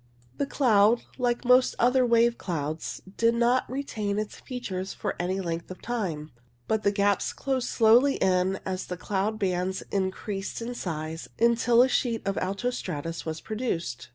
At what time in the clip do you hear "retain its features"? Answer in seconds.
3.69-4.95